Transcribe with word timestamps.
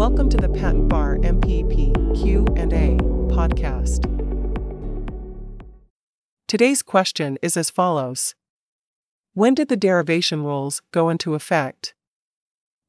Welcome 0.00 0.30
to 0.30 0.38
the 0.38 0.48
Patent 0.48 0.88
Bar 0.88 1.18
MPEP 1.18 2.18
Q&A 2.18 2.96
podcast. 3.34 4.06
Today's 6.48 6.80
question 6.80 7.36
is 7.42 7.54
as 7.54 7.68
follows. 7.68 8.34
When 9.34 9.54
did 9.54 9.68
the 9.68 9.76
derivation 9.76 10.42
rules 10.42 10.80
go 10.90 11.10
into 11.10 11.34
effect? 11.34 11.92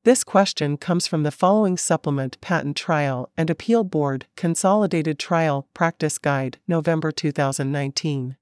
This 0.06 0.24
question 0.24 0.78
comes 0.78 1.06
from 1.06 1.24
the 1.24 1.32
following 1.32 1.76
supplement 1.76 2.40
Patent 2.40 2.78
Trial 2.78 3.30
and 3.36 3.50
Appeal 3.50 3.84
Board 3.84 4.28
Consolidated 4.38 5.20
Trial 5.20 5.68
Practice 5.74 6.18
Guide, 6.18 6.60
November 6.66 7.12
2019. 7.12 8.38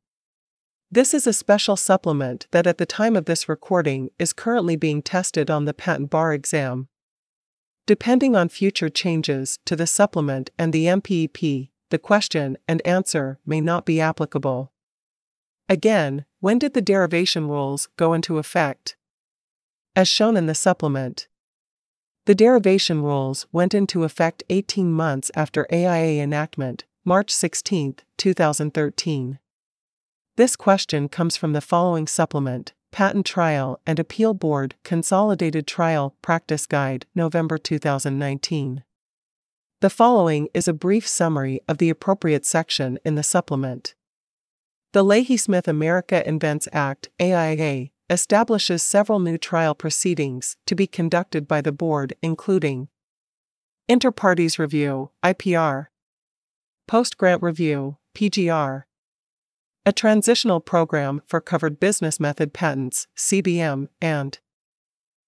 This 0.91 1.15
is 1.15 1.25
a 1.25 1.33
special 1.33 1.75
supplement 1.75 2.45
that 2.51 2.67
at 2.67 2.77
the 2.77 2.85
time 2.85 3.15
of 3.15 3.25
this 3.25 3.49
recording 3.49 4.11
is 4.19 4.31
currently 4.31 4.75
being 4.75 5.01
tested 5.01 5.49
on 5.49 5.65
the 5.65 5.73
patent 5.73 6.11
bar 6.11 6.33
exam. 6.33 6.87
Depending 7.89 8.35
on 8.35 8.49
future 8.49 8.87
changes 8.87 9.57
to 9.65 9.75
the 9.75 9.87
supplement 9.87 10.51
and 10.59 10.71
the 10.71 10.85
MPEP, 10.85 11.69
the 11.89 11.97
question 11.97 12.55
and 12.67 12.85
answer 12.85 13.39
may 13.47 13.59
not 13.59 13.83
be 13.83 13.99
applicable. 13.99 14.71
Again, 15.67 16.25
when 16.39 16.59
did 16.59 16.75
the 16.75 16.83
derivation 16.83 17.47
rules 17.47 17.89
go 17.97 18.13
into 18.13 18.37
effect? 18.37 18.95
As 19.95 20.07
shown 20.07 20.37
in 20.37 20.45
the 20.45 20.53
supplement, 20.53 21.27
the 22.27 22.35
derivation 22.35 23.01
rules 23.01 23.47
went 23.51 23.73
into 23.73 24.03
effect 24.03 24.43
18 24.51 24.91
months 24.91 25.31
after 25.33 25.65
AIA 25.73 26.21
enactment, 26.21 26.85
March 27.03 27.31
16, 27.31 27.95
2013. 28.17 29.39
This 30.35 30.55
question 30.55 31.09
comes 31.09 31.35
from 31.35 31.53
the 31.53 31.59
following 31.59 32.05
supplement 32.05 32.73
Patent 32.91 33.25
Trial 33.25 33.79
and 33.85 33.99
Appeal 33.99 34.33
Board 34.33 34.75
Consolidated 34.83 35.67
Trial 35.67 36.15
Practice 36.21 36.65
Guide, 36.65 37.05
November 37.15 37.57
2019. 37.57 38.83
The 39.81 39.89
following 39.89 40.49
is 40.53 40.67
a 40.67 40.73
brief 40.73 41.07
summary 41.07 41.61
of 41.67 41.77
the 41.77 41.89
appropriate 41.89 42.45
section 42.45 42.99
in 43.05 43.15
the 43.15 43.23
supplement. 43.23 43.95
The 44.91 45.03
Leahy 45.03 45.37
Smith 45.37 45.67
America 45.67 46.27
Invents 46.27 46.67
Act, 46.73 47.09
AIA, 47.21 47.89
establishes 48.09 48.83
several 48.83 49.19
new 49.19 49.37
trial 49.37 49.75
proceedings 49.75 50.57
to 50.65 50.75
be 50.75 50.87
conducted 50.87 51.47
by 51.47 51.61
the 51.61 51.71
board, 51.71 52.15
including 52.21 52.89
Inter 53.87 54.11
partes 54.11 54.59
review, 54.59 55.11
IPR, 55.23 55.87
Post 56.87 57.19
grant 57.19 57.43
review, 57.43 57.97
PGR, 58.15 58.85
a 59.89 59.91
transitional 59.91 60.59
program 60.59 61.19
for 61.25 61.41
covered 61.41 61.79
business 61.79 62.19
method 62.19 62.53
patents, 62.53 63.07
CBM, 63.17 63.87
and 63.99 64.37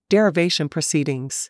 derivation 0.08 0.70
proceedings. 0.70 1.50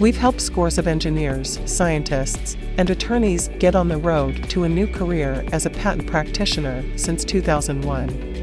We've 0.00 0.16
helped 0.16 0.40
scores 0.40 0.78
of 0.78 0.86
engineers, 0.86 1.58
scientists, 1.64 2.56
and 2.76 2.88
attorneys 2.88 3.48
get 3.58 3.74
on 3.74 3.88
the 3.88 3.98
road 3.98 4.48
to 4.50 4.62
a 4.62 4.68
new 4.68 4.86
career 4.86 5.44
as 5.50 5.66
a 5.66 5.70
patent 5.70 6.06
practitioner 6.06 6.84
since 6.96 7.24
2001 7.24 8.37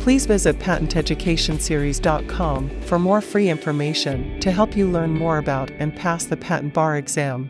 please 0.00 0.26
visit 0.26 0.58
patenteducationseries.com 0.58 2.80
for 2.80 2.98
more 2.98 3.20
free 3.20 3.48
information 3.48 4.40
to 4.40 4.50
help 4.50 4.76
you 4.76 4.90
learn 4.90 5.10
more 5.10 5.38
about 5.38 5.70
and 5.72 5.94
pass 5.94 6.24
the 6.24 6.36
patent 6.36 6.74
bar 6.74 6.96
exam. 6.96 7.48